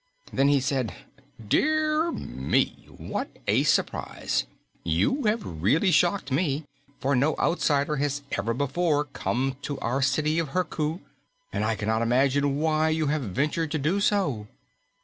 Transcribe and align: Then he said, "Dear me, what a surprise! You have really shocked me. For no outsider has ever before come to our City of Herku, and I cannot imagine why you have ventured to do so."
Then 0.33 0.47
he 0.47 0.59
said, 0.59 0.95
"Dear 1.47 2.11
me, 2.11 2.87
what 2.89 3.29
a 3.45 3.61
surprise! 3.61 4.47
You 4.83 5.25
have 5.25 5.61
really 5.61 5.91
shocked 5.91 6.31
me. 6.31 6.65
For 6.99 7.15
no 7.15 7.35
outsider 7.37 7.97
has 7.97 8.23
ever 8.31 8.55
before 8.55 9.03
come 9.03 9.57
to 9.61 9.77
our 9.79 10.01
City 10.01 10.39
of 10.39 10.53
Herku, 10.55 11.01
and 11.53 11.63
I 11.63 11.75
cannot 11.75 12.01
imagine 12.01 12.57
why 12.57 12.89
you 12.89 13.05
have 13.13 13.21
ventured 13.21 13.69
to 13.73 13.77
do 13.77 13.99
so." 13.99 14.47